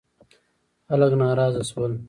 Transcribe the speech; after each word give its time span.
خلک 0.87 1.11
ناراضه 1.21 1.61
شول. 1.69 1.91